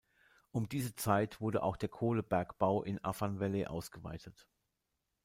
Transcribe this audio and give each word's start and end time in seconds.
Um 0.49 0.67
diese 0.67 0.95
Zeit 0.95 1.39
wurde 1.41 1.61
auch 1.61 1.77
der 1.77 1.87
Kohlebergbau 1.87 2.81
im 2.83 2.97
Afan 3.05 3.39
Valley 3.39 3.67
ausgeweitet. 3.67 4.47